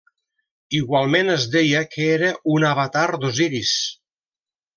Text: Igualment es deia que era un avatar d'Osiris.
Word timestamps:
Igualment 0.77 1.29
es 1.33 1.45
deia 1.55 1.81
que 1.91 2.07
era 2.15 2.31
un 2.55 2.67
avatar 2.71 3.05
d'Osiris. 3.27 3.77